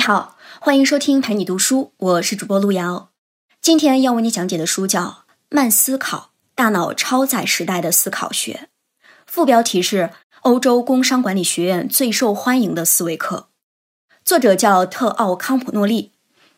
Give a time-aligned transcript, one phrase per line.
[0.00, 3.10] 你好，欢迎收听陪你读书，我是主播路遥。
[3.60, 5.02] 今天要为你讲解的书叫
[5.50, 8.68] 《慢思考：大脑超载时代的思考学》，
[9.26, 10.08] 副标题是
[10.40, 13.48] “欧洲工商管理学院最受欢迎的思维课”。
[14.24, 16.12] 作者叫特奥康普诺利，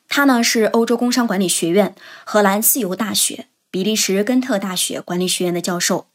[0.09, 6.07] 他呢是欧洲工商管理学院、荷兰自由大学、比利时根特大学管理学院的教授，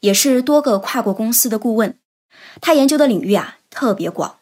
[0.00, 1.96] 也是多个跨国公司的顾问。
[2.60, 4.38] 他研究的领域啊特别广。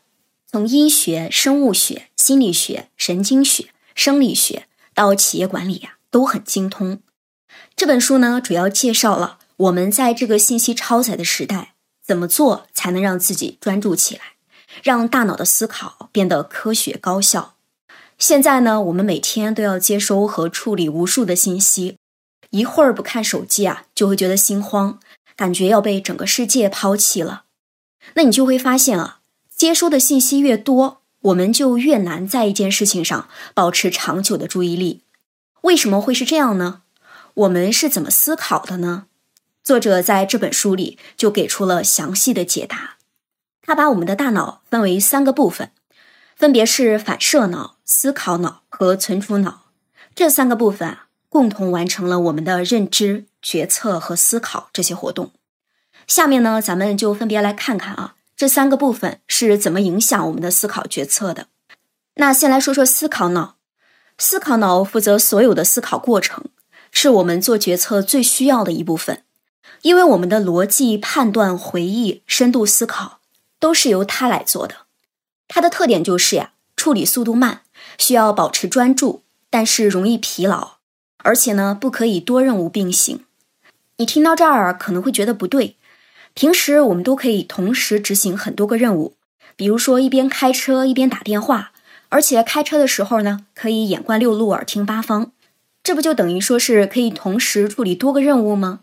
[0.54, 7.00] 从医学、生物学、心理学、神经学、生理学到企业管理呀，都很精通。
[7.74, 11.74] 这本书呢，主要介绍了我们在这个信息超载的时代，
[12.06, 14.34] 怎么做才能让自己专注起来，
[14.84, 17.56] 让大脑的思考变得科学高效。
[18.16, 21.96] 现在呢，我们每天都要接收和处理无数的信息，
[22.50, 25.00] 一会儿不看手机啊，就会觉得心慌，
[25.34, 27.46] 感觉要被整个世界抛弃了。
[28.14, 29.18] 那你就会发现啊。
[29.64, 35.00] 接收的信息越多，我们就越难在一件事情上保持长久的注意力。
[35.62, 36.82] 为什么会是这样呢？
[37.32, 39.06] 我们是怎么思考的呢？
[39.62, 42.96] 作者在这本书里就给出了详细的解答。
[43.62, 45.70] 他把我们的大脑分为三个部分，
[46.36, 49.62] 分别是反射脑、思考脑和存储脑。
[50.14, 55.32] 这三个部分啊，共同完成了我们的认知、决策和思考这些活动。
[56.06, 58.16] 下面呢，咱们就分别来看看啊。
[58.44, 61.46] 这三个部分是怎么影响我们的思考决策的？
[62.16, 63.56] 那先来说说思考脑。
[64.18, 66.44] 思考脑负责所有的思考过程，
[66.90, 69.22] 是我们做决策最需要的一部分，
[69.80, 73.20] 因为我们的逻辑判断、回忆、深度思考
[73.58, 74.74] 都是由它来做的。
[75.48, 77.62] 它的特点就是呀，处理速度慢，
[77.96, 80.72] 需要保持专注，但是容易疲劳，
[81.22, 83.24] 而且呢，不可以多任务并行。
[83.96, 85.76] 你听到这儿可能会觉得不对。
[86.34, 89.14] 平时我们都可以同时执行很多个任务，
[89.54, 91.70] 比如说一边开车一边打电话，
[92.08, 95.30] 而且开车的时候呢，可以眼观六路，耳听八方，
[95.84, 98.80] 这不就等于说是可以同时处理多个任务吗？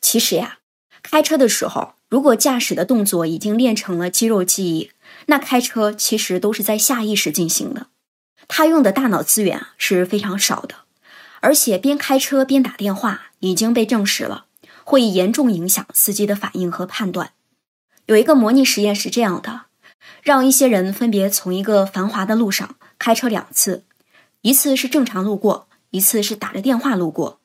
[0.00, 0.58] 其实呀，
[1.02, 4.92] 开车的时候，如果驾驶的动作已经练成了肌肉记忆，
[5.26, 7.88] 那开车其实都是在下意识进行的，
[8.46, 10.76] 他用的大脑资源是非常少的，
[11.40, 14.44] 而且边开车边打电话已经被证实了。
[14.84, 17.32] 会严重影响司机的反应和判断。
[18.06, 19.62] 有一个模拟实验是这样的：
[20.22, 23.84] 让一些人分别从一个繁华的路上开车两次，
[24.42, 27.40] 一次是正常路过，一次是打着电话路过。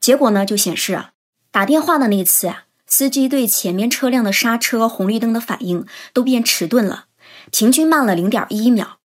[0.00, 1.10] 结果呢，就显示啊，
[1.50, 7.06] 打电话的那次啊，司机对前面车辆的刹车、红绿灯的反应都变迟钝了，
[7.50, 8.98] 平均慢了零点一秒。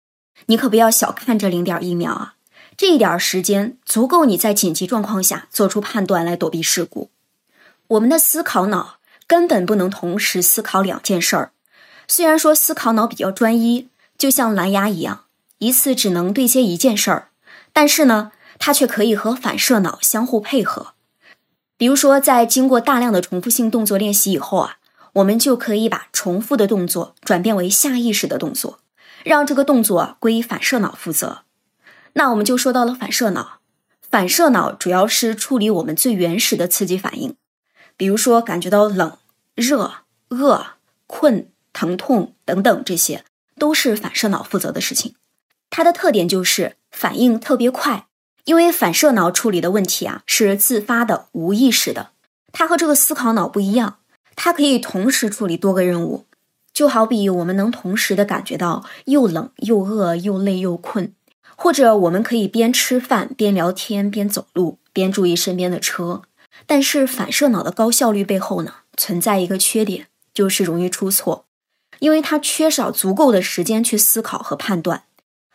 [0.46, 2.34] 你可不要小看这零点一秒啊，
[2.76, 7.10] 这一点时间足够你在紧急状况下做出判断来躲避事故。
[7.88, 11.52] 我们的思考脑根本不能同时思考两件事儿。
[12.06, 13.88] 虽然说思考脑比较专一，
[14.18, 15.24] 就像蓝牙一样，
[15.58, 17.28] 一次只能对接一件事儿，
[17.72, 20.92] 但是呢，它却可以和反射脑相互配合。
[21.78, 24.76] 比如说，在经过大量的重复性动作练习以后啊，
[25.14, 28.80] 我们就可以把重复的动作转变为下意识的动作，
[29.24, 31.42] 让这个动作归反射脑负责。
[32.14, 33.60] 那我们就说到了反射脑，
[34.10, 37.34] 反射脑主要是处理我们最原始的刺激反应。
[37.98, 39.18] 比如说，感觉到冷、
[39.54, 39.92] 热、
[40.30, 40.64] 饿、
[41.06, 43.24] 困、疼痛等等，这些
[43.58, 45.14] 都是反射脑负责的事情。
[45.68, 48.06] 它的特点就是反应特别快，
[48.44, 52.10] 因为反射脑处理的问题啊是自发的、无意识的。
[52.52, 53.98] 它和这个思考脑不一样，
[54.36, 56.24] 它可以同时处理多个任务。
[56.72, 61.12] 就好比我们能同时的感觉到又冷又饿又累又困，
[61.56, 66.22] 或者我们可以边吃饭边聊天边走路边注意身边的车。
[66.66, 71.46] 但是反射脑的高效率背后呢，存在一个缺点，就是容易出错，
[72.00, 75.04] 因为它缺少足够的时间去思考和判断，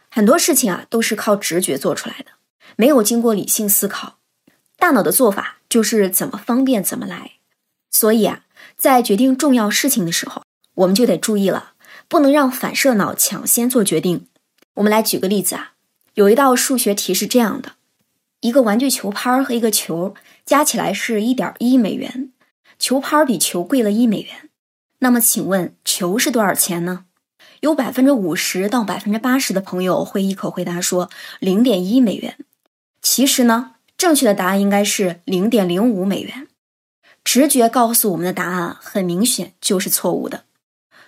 [0.09, 2.31] 很多事情啊都是靠直觉做出来的，
[2.75, 4.17] 没有经过理性思考。
[4.77, 7.33] 大脑的做法就是怎么方便怎么来，
[7.89, 8.41] 所以啊，
[8.75, 10.43] 在决定重要事情的时候，
[10.75, 11.73] 我们就得注意了，
[12.07, 14.27] 不能让反射脑抢先做决定。
[14.75, 15.73] 我们来举个例子啊，
[16.15, 17.73] 有一道数学题是这样的。
[18.43, 20.13] 一个玩具球拍和一个球
[20.45, 22.33] 加起来是一点一美元，
[22.77, 24.49] 球拍比球贵了一美元。
[24.99, 27.05] 那么，请问球是多少钱呢？
[27.61, 31.09] 有百分之五十到百分之八十的朋友会一口回答说
[31.39, 32.35] 零点一美元。
[33.01, 36.49] 其实呢，正确的答案应该是零点零五美元。
[37.23, 40.43] 直觉告诉我们的答案很明显就是错误的。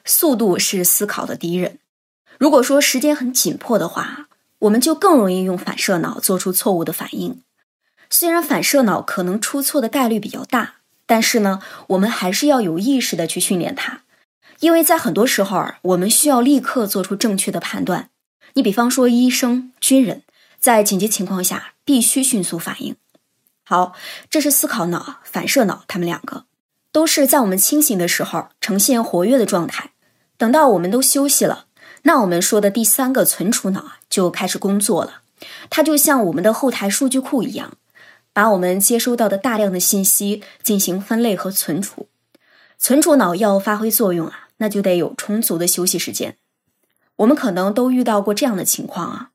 [0.06, 1.80] 速度是思考的敌人。
[2.40, 4.30] 如果说时间很紧迫的话。
[4.60, 7.42] 我们就更容易用反射脑做出错误的反应。
[8.10, 10.75] 虽然反射脑可能出错的概率比较大，
[11.06, 14.02] 但是呢，我们还是要有意识的去训练它，
[14.60, 18.10] 因为在很多时候，我们需要立刻做出正确的判断，
[18.54, 20.24] 你比方说医生、军人，
[20.60, 22.96] 在紧急情况下必须迅速反应。
[23.63, 23.94] 好，
[24.30, 26.46] 这是思考脑、反射脑，他们两个
[26.92, 29.92] 都是在我们清醒的时候呈现活跃的状态。
[30.38, 31.66] 等到我们都休息了，
[32.04, 35.22] 那我们说的第三个存储脑就开始工作了。
[35.69, 37.74] 它就像我们的后台数据库一样，
[38.34, 42.07] 把我们接收到的大量的信息进行分类和存储。
[42.78, 46.38] 存储脑要发挥作用啊，那就得有充足的休息时间。
[47.18, 49.30] 我们可能都遇到过这样的情况啊。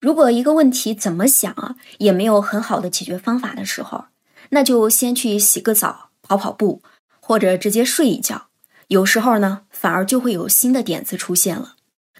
[0.00, 4.06] 如果一个问题怎么想啊，也没有很好的解决方法的时候，
[4.50, 6.82] 那就先去洗个澡、跑跑步，
[7.20, 8.48] 或者直接睡一觉。
[8.88, 11.75] 有时候呢，反而就会有新的点子出现了。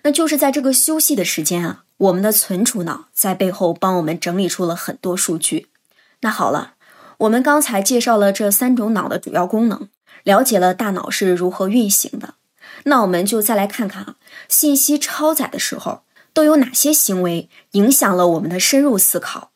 [0.06, 5.66] 那就是在这个休息的时间啊，我们的存储脑在背后帮我们整理出了很多数据。
[6.20, 6.74] 那好了，
[7.18, 9.88] 我们刚才介绍了这三种脑的主要功能，
[10.22, 12.34] 了解了大脑是如何运行的。
[12.84, 14.14] 那我们就再来看看啊，
[14.48, 16.02] 信息超载的时候。
[16.32, 19.52] 都有哪些行为影响了我们的深入思考？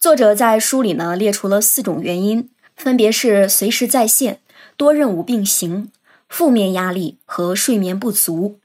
[0.00, 4.40] 作者在书里呢列出了四种原因，分别是随时在线、
[4.78, 5.92] 多任务并行、
[6.26, 8.58] 负面压力和睡眠不足。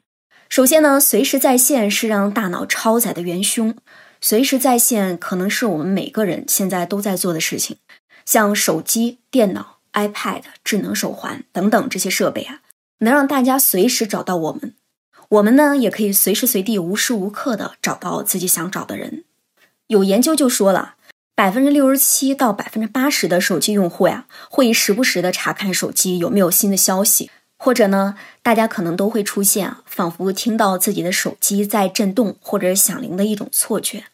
[0.52, 3.74] 首先呢，随时在线是让大脑超载的元凶。
[4.20, 7.78] 随时在线可能是我们每个人现在都在做的事情，
[8.26, 12.60] 像手机、电脑、iPad、智能手环等等这些设备啊，
[12.98, 14.76] 能让大家随时找到我们。
[15.30, 19.24] 我们呢，也可以随时随地、无时无刻的找到自己想找的人。
[19.88, 20.96] 有研究就说了，
[21.34, 27.32] 百分之六十七到百分之八十的手机用户呀，会时不时的查看手机有没有新的消息，
[27.64, 34.06] 或者呢，大家可能都会出现，仿佛听到自己的手机在震动或者响铃的一种错觉。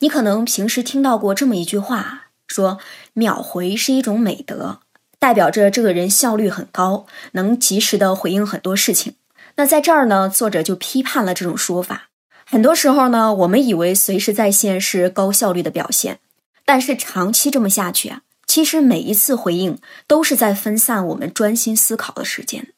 [0.00, 2.80] 你可能平时听到过这么一句话，说
[3.12, 4.80] 秒回是一种美德，
[5.20, 9.14] 代表着这个人效率很高，能及时的回应很多事情。
[9.54, 12.08] 那在这儿呢，作者就批判了这种说法。
[12.44, 16.18] 很多时候呢，我们以为随时在线是高效率的表现，
[16.64, 19.78] 但是长期这么下去啊，其实每一次回应
[20.08, 22.72] 都是在分散我们专心思考的时间。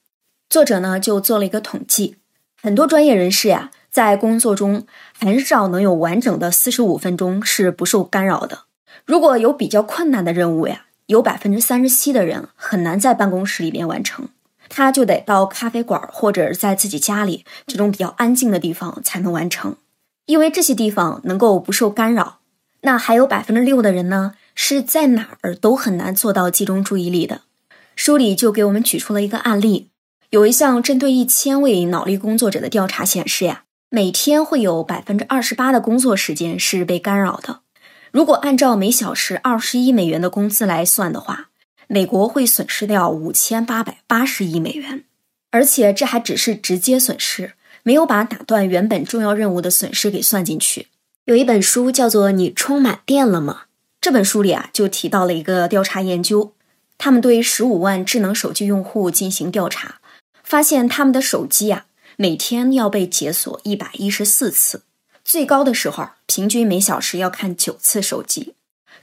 [0.52, 2.16] 作者呢就做了一个统计，
[2.62, 4.84] 很多专业人士呀，在工作中
[5.18, 8.64] 很少能有完整的四十五分钟是不受干扰的。
[9.06, 14.28] 如果有比较困难的任务呀，有百分之三十七的人很难在办公室里边完成。
[14.68, 19.76] 他就得到咖啡馆或者在自己家里这种比较安静的地方才能完成，
[20.26, 22.40] 因为这些地方能够不受干扰。
[22.82, 27.40] 那还有百分之六的人呢，是在哪儿都很难做到集中注意力的。
[27.96, 29.88] 书里就给我们举出了一个案例，
[30.32, 37.60] 有一项针对一千位脑力工作者的调查显示呀，每天会有百分之二十八的工作时间是被干扰的。
[38.10, 41.50] 如果按照每小时二十一美元的工资来算的话。
[41.88, 45.04] 美国会损失掉五千八百八十亿美元，
[45.50, 47.52] 而且这还只是直接损失，
[47.82, 50.86] 没有把打断原本重要任务的损失给算进去。
[51.26, 53.64] 有一本书叫做《你充满电了吗》？
[54.00, 56.54] 这本书里啊就提到了一个调查研究，
[56.96, 59.96] 他们对十五万智能手机用户进行调查，
[60.52, 64.82] 发现他们的手机啊每天要被解锁一百一十四次，
[65.24, 68.52] 最高的时候平均每小时要看九次手机，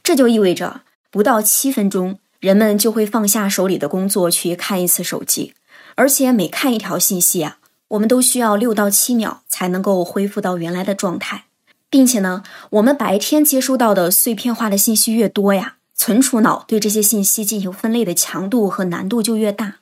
[0.03, 2.19] 这就意味着不到七分钟。
[2.39, 5.55] 人们就会放下手里的工作去看一次手机，
[5.95, 11.45] 而且每看一条信息啊，我们都需要六到七秒才能够恢复到原来的状态，
[11.89, 19.77] 并且呢，我们白天接收到的碎片化的信息越多呀，存储脑对这些信息进行分类的强度和难度就越大。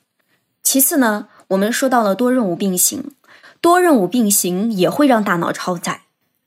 [0.64, 3.12] 其次呢，我们说到了多任务并行，
[3.62, 6.02] 多任务并行也会让大脑超载。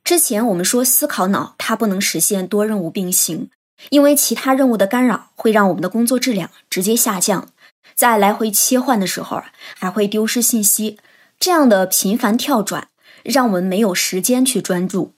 [0.05, 3.51] 之前我们说思考脑它不能实现多任务并行。
[3.89, 7.49] 因为其他任务的干扰会让我们的工作质量直接下降，
[7.95, 9.43] 在来回切换的时候
[9.75, 10.99] 还会丢失信息，
[11.39, 12.89] 这样的频繁跳转
[13.25, 15.15] 让我们没有时间去专注。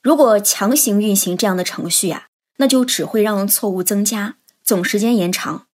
[0.00, 5.66] 如果强行运行这样的程序呀，那就只会让错误增加，总时间延长。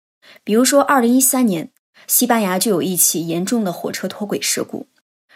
[0.44, 1.70] 比如说，二零一三年，
[2.08, 4.88] 西班牙就有一起严重的火车脱轨事故，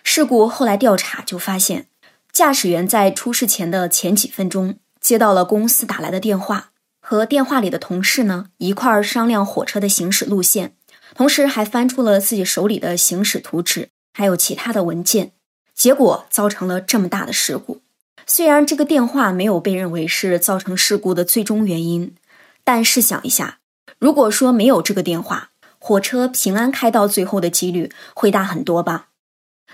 [0.04, 1.88] 事故后来调查就发现，
[2.32, 6.72] 驾驶员在出事前的前几分钟接到了公司打来的电话。
[7.08, 10.76] 和电话里的同事呢一块儿商量火车的行驶路线，
[11.14, 15.32] 同时还翻出了自己手里的行驶图纸，还有其他的文件，
[15.76, 17.82] 结果造成了这么大的事故。
[18.26, 22.16] 虽然这个电话没有被认为是造成事故的最终原因，
[22.64, 23.60] 但试想一下，
[24.00, 25.52] 如果说没有这个电话，
[25.88, 29.10] 火车平安开到最后的几率会大很多吧？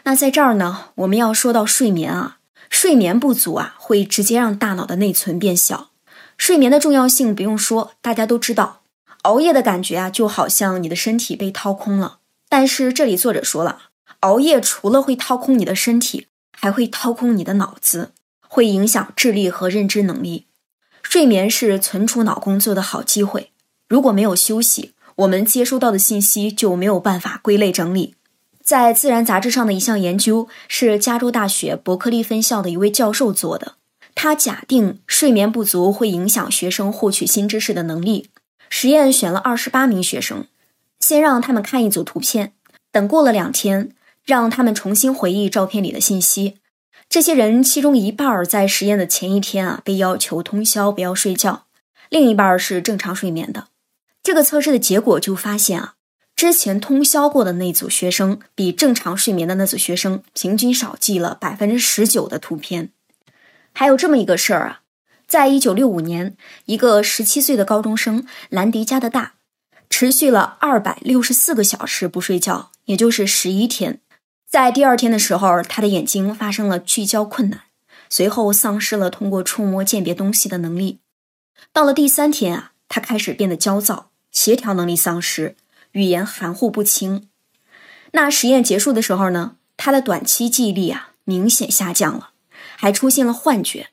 [0.03, 2.39] 那在这儿呢，我们要说到睡眠啊，
[2.69, 5.91] 睡眠不足啊，会直接让大脑的内存变小。
[6.37, 8.81] 睡眠的重要性不用说，大家都知道。
[9.21, 12.17] 熬夜的感觉啊，就好像你的身体被掏空了。
[12.49, 13.83] 但是这里作者说了，
[14.19, 18.11] 熬夜除了会掏空你的身体，还会掏空你的脑子。
[18.49, 20.47] 会影响智力和认知能力。
[21.01, 23.53] 睡眠是存储脑工作的好机会。
[23.87, 24.91] 如果没有休息，
[25.21, 28.15] 我们接收到的信息就没有办法归类整理。
[28.63, 33.73] 在《自然》杂志上的一项研究是加州大学伯克利分校的一位教授做的。
[34.15, 38.29] 他假定睡眠不足会影响学生获取新知识的能力。
[38.69, 40.45] 实验选了二十八名学生，
[40.99, 42.53] 先让他们看一组图片，
[42.91, 43.91] 等过了两天，
[44.23, 46.57] 让他们重新回忆照片里的信息。
[47.09, 51.65] 这些人其中一半儿在实验的前一天啊被要求通宵不要睡觉，
[52.09, 53.67] 另一半儿是正常睡眠的。
[54.23, 55.95] 这个测试的结果就发现啊，
[56.35, 62.91] 之前通宵过的那组学生比正常睡眠的那组学生平均少记了百分之十九的图片。
[63.73, 64.81] 还有这么一个事儿啊，
[65.27, 66.35] 在一九六五年，
[66.65, 69.33] 一个十七岁的高中生兰迪加的大，
[69.89, 73.99] 持续了二百六十四个小时不睡觉，也就是十一天。
[74.47, 77.61] 在第二天的时候，他的眼睛发生了聚焦困难，
[78.09, 80.99] 随后丧失了通过触摸鉴别东西的能力。
[81.73, 84.10] 到了第三天啊，他开始变得焦躁。
[84.31, 85.55] 协调能力丧失，
[85.91, 87.27] 语言含糊不清。
[88.13, 89.57] 那实验结束的时候呢？
[89.77, 92.33] 他的短期记忆力啊明显下降了，
[92.75, 93.87] 还出现了幻觉，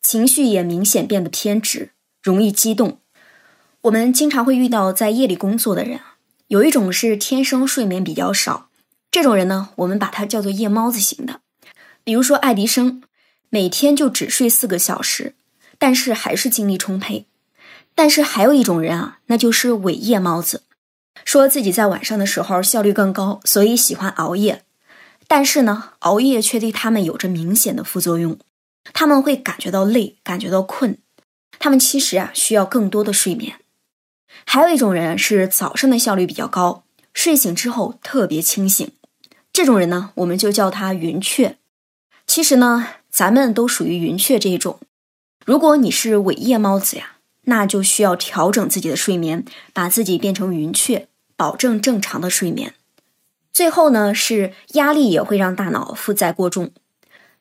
[0.00, 1.90] 情绪也明显变得偏执，
[2.22, 3.00] 容易激动。
[3.82, 6.00] 我们经常会遇到在夜里工作的人，
[6.46, 8.70] 有一种是天生睡眠比较少，
[9.10, 11.42] 这种人呢，我们把他叫做夜猫子型的。
[12.04, 13.02] 比如说爱迪生，
[13.50, 15.34] 每天就只睡四个小时，
[15.78, 17.26] 但是还是精力充沛。
[17.98, 20.62] 但是还有一种人啊，那就是伪夜猫子，
[21.24, 24.62] 说自己在晚上的时候效率更高，所以喜欢熬夜。
[25.26, 28.38] 但是呢，熬夜却对他们有着明显的副作用，
[28.92, 30.98] 他们会感觉到累，感觉到困。
[31.58, 33.56] 他们其实啊需要更多的睡眠。
[34.46, 38.88] 还有一种人是早上的效率比较高，睡醒之后特别清醒。
[39.52, 41.58] 这种人呢，我们就叫他云雀。
[42.28, 44.78] 其实呢，咱们都属于云雀这一种。
[45.44, 47.16] 如果你是伪夜猫子呀。
[47.48, 52.74] 那就需要调整自己的睡眠，把自己变成云雀，保证正常的睡眠。
[53.50, 56.70] 最后呢，是压力也会让大脑负载过重。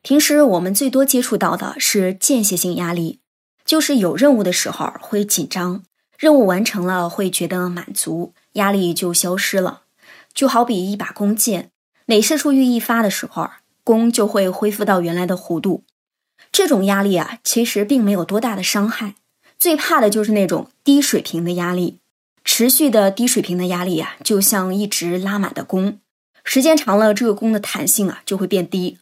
[0.02, 3.20] 平时我们最多接触到的是间歇性压力，
[3.66, 5.84] 就是有任务的时候会紧张，
[6.18, 9.82] 任务完成了会觉得满足，压力就消失了。
[10.34, 11.72] 就好比一把弓箭，
[12.06, 13.50] 每射出去一发的时候，
[13.84, 15.84] 弓就会恢复到原来的弧度。
[16.52, 19.16] 这种压力啊，其实并没有多大的伤害。
[19.60, 21.98] 最怕的就是那种低水平的压力，
[22.44, 26.00] 持续的低水平的压力啊，就像一直拉满的弓，
[26.44, 28.98] 时间长了，这个弓的弹性啊就会变低。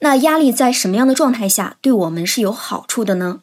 [0.00, 3.42] 那压力在什么样的状态下对我们是有好处的呢？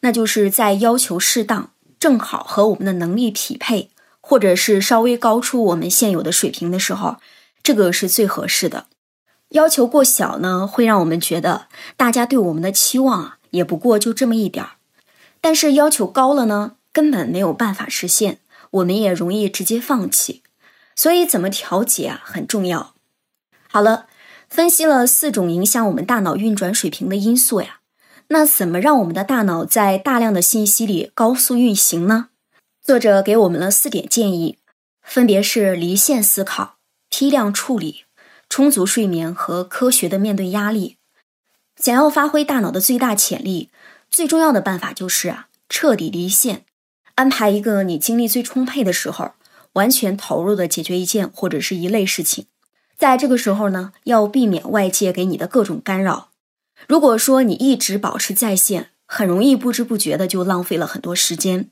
[0.00, 3.90] 那就是在要求适当、正好和我们的能力匹配，
[4.20, 7.18] 或者是稍微高出我们现有的水平的时候，
[7.62, 8.86] 这个是最合适的。
[9.50, 14.72] 要求过小呢，会让我们觉得大家对我们的期望啊，也不过就这么一点儿。
[15.40, 18.38] 但是要求高了呢，根本没有办法实现，
[18.70, 20.42] 我们也容易直接放弃。
[20.94, 22.94] 所以怎么调节啊，很重要。
[23.68, 24.06] 好了，
[24.48, 27.80] 分析了四种影响我们大脑运转水平的因素呀，
[28.28, 32.28] 那怎么让我们的大脑在大量的信息里高速运行呢？
[32.82, 34.58] 作者给我们了四点建议，
[35.02, 36.76] 分别是离线思考、
[37.08, 38.04] 批量处理、
[38.48, 40.96] 充足睡眠和科学的面对压力。
[41.76, 43.70] 想要发挥大脑的最大潜力。
[44.10, 46.64] 最重要的办法就是啊，彻底离线，
[47.14, 49.32] 安排一个你精力最充沛的时候，
[49.74, 52.46] 完全投入的解决一件或者是一类事情。
[52.98, 56.30] 在这个时候呢，要避免外界给你的各种干扰。
[56.88, 61.70] 如果说你一直保持在线，很容易不知不觉的就浪费了很多时间。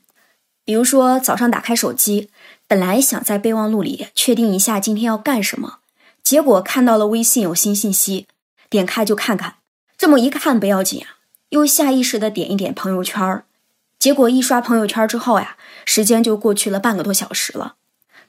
[0.63, 2.29] 比如说早上打开手机，
[2.67, 5.79] 本来想在备忘录里确定一下今天要干什么，
[6.23, 8.27] 结果看到了微信有新信息，
[8.69, 9.57] 点开就看看，
[9.97, 11.18] 这么一看不要紧啊。
[11.49, 13.45] 又下意识的点一点朋友圈儿，
[13.97, 17.75] 结果一刷朋友圈之后呀，时间就过去了半个多小时了。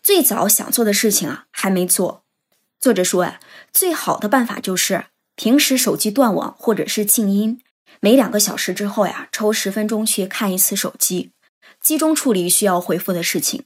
[0.02, 2.22] 最早想做的事情啊，还没做。
[2.78, 3.38] 作者说呀，
[3.72, 5.04] 最好的办法就是
[5.36, 7.60] 平时手机断网或者是静音，
[8.00, 11.30] 每两个小时之后呀，抽十分钟去看一次手机，
[11.82, 13.64] 集中处理需要回复的事情。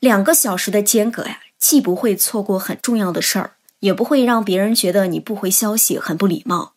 [0.00, 6.72] 两个小时的间隔呀，既不会错过很重要的事儿，也不会让别人觉得你不回消息很不礼貌。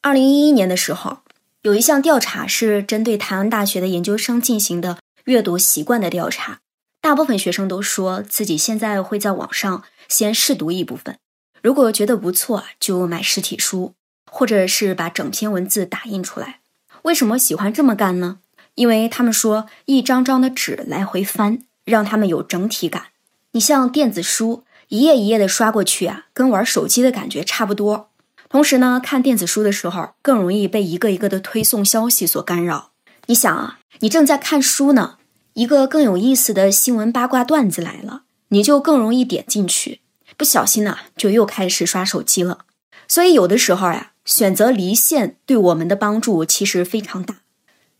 [0.00, 1.18] 二零一一年的时候。
[1.62, 6.58] 有一项调查是针对台湾大学的研究生进行的阅读习惯的调查，
[7.00, 11.16] 大部分学生都说自己现在会在网上先试读一部分，
[11.62, 13.94] 如果觉得不错，就买实体书，
[14.28, 16.58] 或者是把整篇文字打印出来。
[17.02, 18.40] 为什么喜欢这么干呢？
[18.74, 23.10] 因为他们说一张张的纸来回翻，让他们有整体感。
[23.52, 28.08] 你像电子书，一页一页的刷过去啊，跟玩手机的感觉差不多。
[28.52, 32.90] 同时呢，看电子书的时候更容易被一个一个的推送消息所干扰。
[33.24, 35.16] 你想啊，你正在看书呢，
[35.54, 40.02] 一个更有意思的新闻八卦段子来了，你就更容易点进去，
[40.36, 42.66] 不小心呢就又开始刷手机了。
[43.08, 47.36] 所以有的时候呀，选择离线对我们的帮助其实非常大。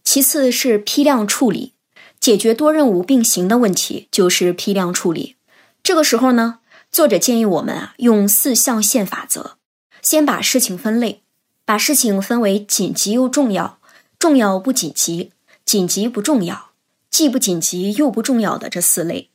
[0.04, 1.72] 其次是批量处理，
[2.20, 5.36] 解决多任务并行的问题就是批量处理。
[5.82, 6.58] 这个时候呢，
[6.90, 9.56] 作者建议我们啊用四象限法则。
[10.02, 11.22] 先把事情分类，
[11.64, 13.78] 把事情分为紧急又重要、
[14.18, 15.30] 重要不紧急、
[15.64, 16.70] 紧急不重要、
[17.08, 19.30] 既不紧急又不重要的这四类。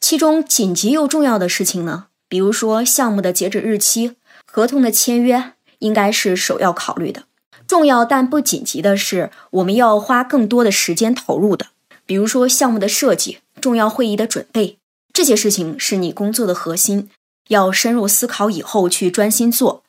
[0.00, 7.24] 其中紧急又重要的事情呢，比如说项目的截止日期、合同的签约，应该是首要考虑的。
[7.66, 11.66] 重要但不紧急的是我们要花更多的时间投入的，
[12.06, 14.78] 比如说项目的设计、重要会议的准备，
[15.12, 17.08] 这些事情是你工作的核心，
[17.48, 19.84] 要深入思考以后去专心做。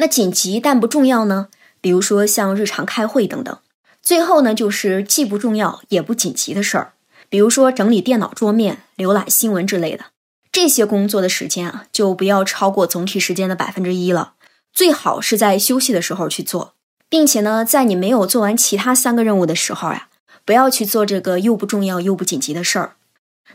[0.00, 1.48] 那紧急但不重要呢？
[1.82, 3.54] 比如说像日常开会等等。
[4.00, 6.92] 最后呢，就是既不重要也不紧急的事儿，
[7.28, 10.06] 比如说整理电脑桌面、浏览新闻之类的。
[10.50, 14.32] 这些工作的时间啊，就不要超过总体时间的百分之一了。
[14.72, 16.72] 最好是在休息的时候去做，
[17.10, 20.08] 并且呢，在你没有做完其他三个任务的时候呀，
[20.46, 22.96] 不要去做这个又不重要又不紧急的事儿。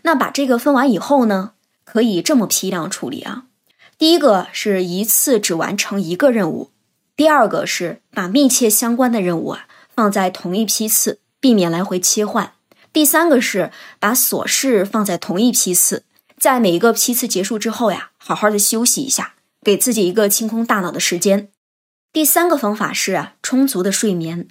[0.03, 3.45] 那把这个分完以后呢，可以这么批量处理啊。
[3.97, 6.71] 第一个是一次只完成一个任务，
[7.15, 12.51] 第二个是把密切相关的任务啊放在同一批次，避免来回切换。
[12.91, 16.03] 第三个是把琐事放在同一批次，
[16.37, 21.49] 在每一个批次结束之后呀，好好的休息一下，给自己一个清空大脑的时间。
[22.11, 24.49] 第三个方法是啊，充足的睡眠，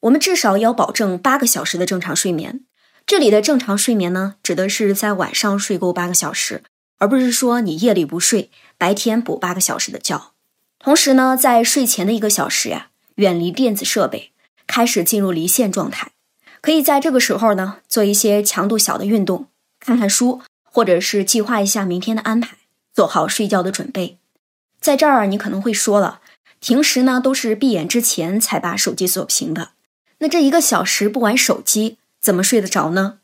[0.00, 2.60] 我们至少要保证八个小时的正常睡眠。
[3.06, 6.62] 这里的正常睡眠呢，指的是在晚上睡够八个小时。
[6.98, 10.32] 而不是说你夜里不睡，白天补八个小时的觉。
[10.78, 14.32] 同时呢，在睡前的一个小时呀，远离电子设备，
[14.66, 16.12] 开始进入离线状态。
[16.60, 22.56] 可以在这个时候呢，做一些强度小的运动，看看书，或者是计划一下明天的安排，
[22.92, 24.18] 做好睡觉的准备。
[24.80, 26.20] 在这儿，你可能会说了，
[26.60, 29.70] 平时呢都是闭眼之前才把手机锁屏的，
[30.18, 33.18] 那这一个小时不玩手机，怎么睡得着呢？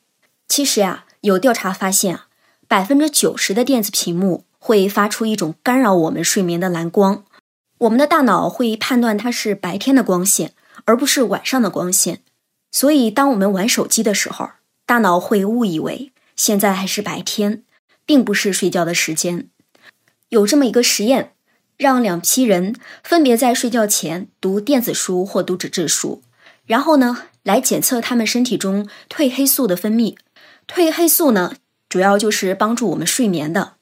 [0.49, 2.27] 其实呀，有调查发现啊。
[2.73, 7.23] 百分之九十的电子屏幕会发出一种干扰我们睡眠的蓝光，
[7.77, 10.55] 我们的大脑会判断它是白天的光线，
[10.87, 12.21] 而不是晚上的光线。
[12.71, 14.53] 所以，当我们玩手机的时候，
[14.87, 17.63] 大脑会误以为现在还是白天，
[18.07, 19.51] 并不是睡觉的时间。
[20.31, 21.35] 有这么一个实验，
[21.77, 26.23] 让两批人分别在睡觉前读电子书或读纸质书，
[26.65, 30.17] 然后呢，来检测他们身体中褪黑素的分泌。
[30.67, 31.57] 褪黑素呢？
[31.93, 33.75] 主要就是帮助我们睡眠的，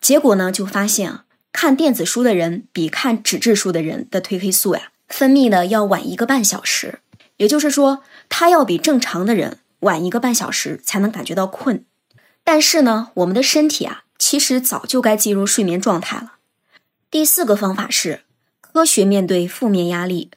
[0.00, 7.00] 结果呢，就发现啊，看电子书的人比看纸质书的人的褪黑素呀分泌的要晚一个半小时，
[7.38, 11.84] 也就是说，他要比正常的人晚一个半小时才能感觉到困。
[12.44, 16.34] 但是呢，我们的身体啊，其实早就该进入睡眠状态了。
[17.10, 18.20] 第四个方法是
[18.60, 20.30] 科学面对负面压力。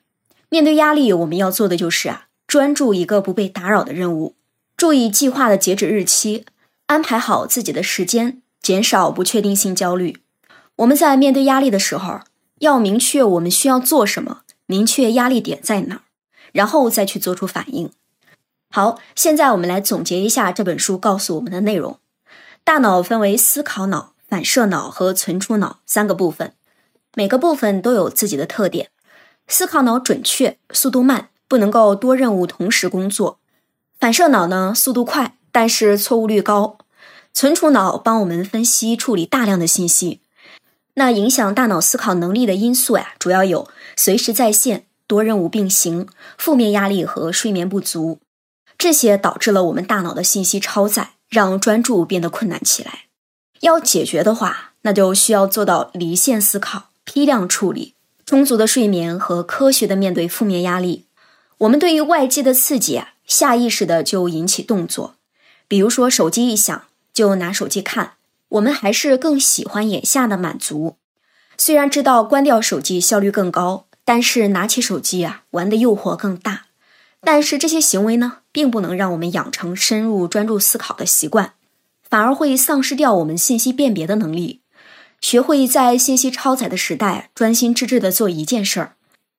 [0.50, 4.34] 面对压力，我们要做的就是啊，专注一个不被打扰的任务，
[4.76, 6.46] 注意计划的截止日期。
[6.92, 10.18] 安排好自己的时间，减少不确定性焦虑。
[10.76, 12.20] 我们在面对压力的时候，
[12.60, 16.02] 要明确我们需要做什么，明确压力点在哪儿，
[16.52, 17.90] 然后再去做出反应。
[18.70, 21.98] 好，现在我们来总结一下这本书告诉我们的内容。
[22.66, 26.52] 大脑分为思考脑、反射脑和存储脑三个部分，
[27.16, 28.90] 每个部分都有自己的特点。
[29.48, 33.40] 思考脑准确，速度慢，不能够多任务同时工作。
[33.98, 35.38] 反射脑呢，速度快。
[35.54, 36.78] 但是错误率高，
[37.34, 40.20] 存储脑帮我们分析处理大量的信息。
[40.96, 48.20] 那影响大脑思考能力的因素呀，主要有随时在线、多任务并行、负面压力和睡眠不足，
[48.78, 53.06] 这些导致了我们大脑的信息超载，让专注变得困难起来。
[53.62, 57.94] 要解决的话，那就需要做到离线思考、批量处理、
[58.26, 61.06] 充足的睡眠和科学的面对负面压力。
[61.60, 65.16] 我们对于外界的刺激啊，下意识的就引起动作。
[65.68, 68.14] 比如说，手机一响就拿手机看，
[68.50, 70.98] 我们还是更喜欢眼下的满足。
[71.58, 76.66] 虽然知道关掉手机效率更高，但是拿起手机啊，玩的诱惑更大。
[77.22, 81.54] 但是这些行为呢，并不能让我们养成深入专注思考的习惯，
[82.02, 84.62] 反而会丧失掉我们信息辨别的能力。
[85.20, 88.96] 学会在信息超载的时代，专心致志的做一件事儿，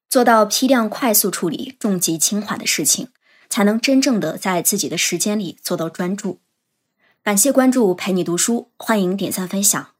[0.08, 3.08] 做到批量快速处理重疾轻缓的事情。
[3.52, 6.38] 才能真正的在自己的时间里做到专注。
[7.24, 9.90] 感谢关注，陪你读书，欢迎点赞分享，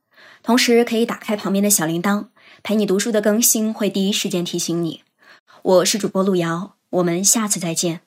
[0.43, 2.27] 同时可以打开旁边的小铃铛，
[2.65, 5.05] 陪你读书的更新会第一时间提醒你。
[5.63, 8.01] 我是主播路遥，我们下次再见。